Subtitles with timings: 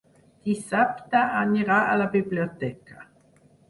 [0.47, 3.09] Dissabte anirà a la biblioteca.